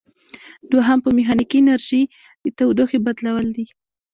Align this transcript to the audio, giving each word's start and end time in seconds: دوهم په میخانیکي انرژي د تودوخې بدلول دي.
دوهم 0.71 0.97
په 1.05 1.09
میخانیکي 1.17 1.57
انرژي 1.61 2.01
د 2.43 2.45
تودوخې 2.57 2.97
بدلول 3.05 3.47
دي. 3.55 3.65